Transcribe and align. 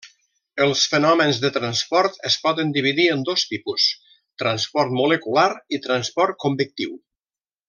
Els 0.63 0.85
fenòmens 0.93 1.41
de 1.43 1.51
transport 1.57 2.17
es 2.31 2.37
poden 2.47 2.71
dividir 2.77 3.05
en 3.17 3.21
dos 3.29 3.45
tipus: 3.51 3.85
transport 4.45 4.97
molecular 5.03 5.47
i 5.79 5.83
transport 5.89 6.43
convectiu. 6.47 6.99